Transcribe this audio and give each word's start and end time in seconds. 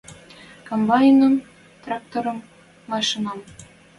Комбайным, 0.67 1.33
тракторым, 1.83 2.37
машинӓм. 2.91 3.39